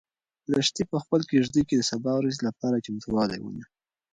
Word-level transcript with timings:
لښتې 0.51 0.83
په 0.91 0.97
خپلې 1.03 1.25
کيږدۍ 1.31 1.63
کې 1.67 1.75
د 1.77 1.83
سبا 1.91 2.11
ورځې 2.17 2.41
لپاره 2.47 2.83
چمتووالی 2.85 3.39
ونیو. 3.41 3.67